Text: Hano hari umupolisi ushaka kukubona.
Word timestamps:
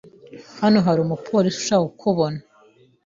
Hano 0.61 0.77
hari 0.87 0.99
umupolisi 1.01 1.57
ushaka 1.61 1.85
kukubona. 1.91 2.39